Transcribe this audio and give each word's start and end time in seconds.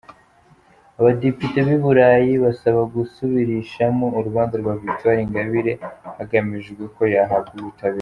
–Abadepite 0.99 1.57
b’i 1.67 1.77
Burayi 1.83 2.33
basaba 2.43 2.81
gusubirishamo 2.95 4.05
urubanza 4.17 4.55
rwa 4.61 4.73
Victoire 4.83 5.21
Ingabire, 5.25 5.73
hagamijwe 6.17 6.83
ko 6.95 7.03
yahabwa 7.15 7.55
ubutabera. 7.61 7.89